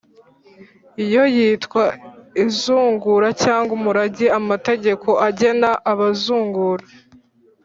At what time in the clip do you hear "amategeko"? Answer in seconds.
4.39-5.07